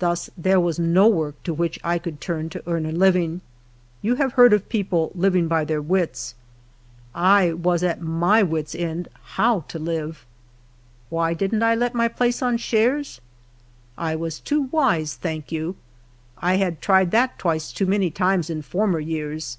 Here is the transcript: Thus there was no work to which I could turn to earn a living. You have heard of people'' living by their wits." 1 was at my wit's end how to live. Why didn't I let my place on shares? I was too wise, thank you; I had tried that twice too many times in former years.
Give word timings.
Thus 0.00 0.28
there 0.36 0.58
was 0.58 0.80
no 0.80 1.06
work 1.06 1.40
to 1.44 1.54
which 1.54 1.78
I 1.84 1.96
could 1.96 2.20
turn 2.20 2.48
to 2.50 2.64
earn 2.68 2.84
a 2.84 2.90
living. 2.90 3.42
You 4.00 4.16
have 4.16 4.32
heard 4.32 4.52
of 4.52 4.68
people'' 4.68 5.12
living 5.14 5.46
by 5.46 5.64
their 5.64 5.80
wits." 5.80 6.34
1 7.12 7.62
was 7.62 7.84
at 7.84 8.00
my 8.02 8.42
wit's 8.42 8.74
end 8.74 9.06
how 9.36 9.60
to 9.68 9.78
live. 9.78 10.26
Why 11.10 11.32
didn't 11.32 11.62
I 11.62 11.76
let 11.76 11.94
my 11.94 12.08
place 12.08 12.42
on 12.42 12.56
shares? 12.56 13.20
I 13.96 14.16
was 14.16 14.40
too 14.40 14.62
wise, 14.72 15.14
thank 15.14 15.52
you; 15.52 15.76
I 16.38 16.56
had 16.56 16.80
tried 16.82 17.12
that 17.12 17.38
twice 17.38 17.72
too 17.72 17.86
many 17.86 18.10
times 18.10 18.50
in 18.50 18.62
former 18.62 18.98
years. 18.98 19.58